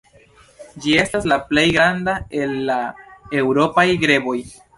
Ĝi 0.85 0.95
estas 1.01 1.27
la 1.31 1.37
plej 1.51 1.65
granda 1.75 2.15
el 2.41 2.57
la 2.71 2.79
eŭropaj 3.43 3.87
greboj. 4.07 4.39